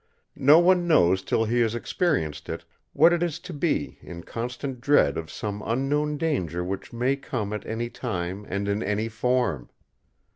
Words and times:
No 0.35 0.57
one 0.57 0.87
knows 0.87 1.21
till 1.21 1.45
he 1.45 1.59
has 1.59 1.75
experienced 1.75 2.49
it, 2.49 2.65
what 2.91 3.13
it 3.13 3.21
is 3.21 3.37
to 3.41 3.53
be 3.53 3.99
in 4.01 4.23
constant 4.23 4.81
dread 4.81 5.15
of 5.15 5.29
some 5.29 5.61
unknown 5.63 6.17
danger 6.17 6.63
which 6.63 6.91
may 6.91 7.15
come 7.15 7.53
at 7.53 7.67
any 7.67 7.87
time 7.87 8.43
and 8.49 8.67
in 8.67 8.81
any 8.81 9.09
form. 9.09 9.69